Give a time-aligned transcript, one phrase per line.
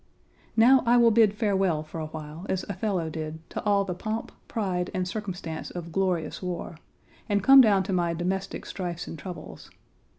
[0.57, 4.31] Now I will bid farewell for a while as Othello did to all the "pomp,
[4.47, 6.79] pride, and circumstance of glorious war,"
[7.29, 9.69] and come down to my domestic strifes and troubles.